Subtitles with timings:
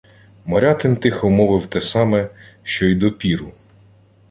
[0.45, 2.29] Морятин тихо мовив те саме,
[2.63, 3.53] що й допіру: